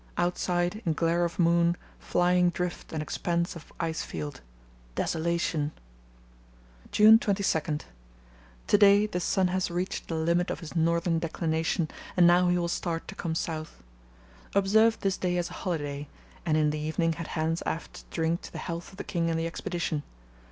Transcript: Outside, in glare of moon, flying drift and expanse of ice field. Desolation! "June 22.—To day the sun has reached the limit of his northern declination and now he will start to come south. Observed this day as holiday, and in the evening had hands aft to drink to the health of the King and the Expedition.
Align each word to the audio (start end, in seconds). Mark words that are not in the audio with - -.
Outside, 0.17 0.81
in 0.83 0.93
glare 0.93 1.23
of 1.25 1.37
moon, 1.37 1.77
flying 1.99 2.49
drift 2.49 2.91
and 2.91 3.03
expanse 3.03 3.55
of 3.55 3.71
ice 3.79 4.01
field. 4.01 4.41
Desolation! 4.95 5.73
"June 6.91 7.19
22.—To 7.19 8.77
day 8.79 9.05
the 9.05 9.19
sun 9.19 9.49
has 9.49 9.69
reached 9.69 10.07
the 10.07 10.15
limit 10.15 10.49
of 10.49 10.59
his 10.59 10.75
northern 10.75 11.19
declination 11.19 11.87
and 12.17 12.25
now 12.25 12.47
he 12.49 12.57
will 12.57 12.67
start 12.67 13.07
to 13.09 13.13
come 13.13 13.35
south. 13.35 13.83
Observed 14.55 15.01
this 15.01 15.17
day 15.17 15.37
as 15.37 15.49
holiday, 15.49 16.07
and 16.47 16.57
in 16.57 16.71
the 16.71 16.79
evening 16.79 17.13
had 17.13 17.27
hands 17.37 17.61
aft 17.67 17.93
to 17.93 18.03
drink 18.15 18.41
to 18.41 18.51
the 18.51 18.57
health 18.57 18.89
of 18.89 18.97
the 18.97 19.03
King 19.03 19.29
and 19.29 19.37
the 19.37 19.45
Expedition. 19.45 20.01